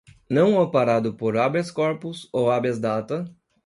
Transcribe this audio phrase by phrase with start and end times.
[0.27, 3.31] não amparado por "habeas-corpus" ou "habeas-data"